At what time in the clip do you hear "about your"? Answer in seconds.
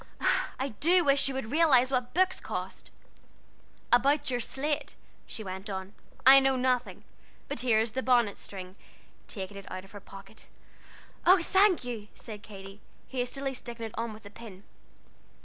3.93-4.39